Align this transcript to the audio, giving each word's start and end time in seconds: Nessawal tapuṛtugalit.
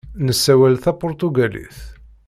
Nessawal 0.25 0.75
tapuṛtugalit. 0.83 1.77